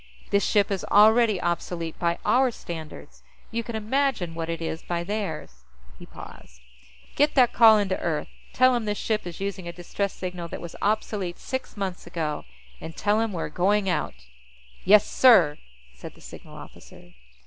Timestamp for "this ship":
0.31-0.71, 8.85-9.27